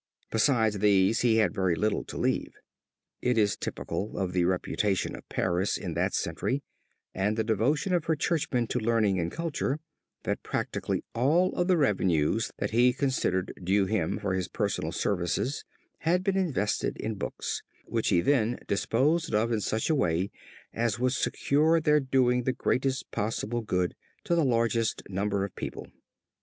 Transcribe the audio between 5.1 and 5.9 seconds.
of Paris